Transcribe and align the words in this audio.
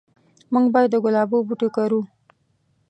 موږ 0.53 0.65
به 0.73 0.79
د 0.93 0.95
ګلابو 1.03 1.37
بوټي 1.47 1.69
کرو 1.75 2.01